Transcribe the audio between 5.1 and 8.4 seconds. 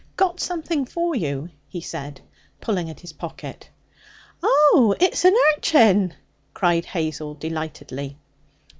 an urchin!' cried Hazel delightedly.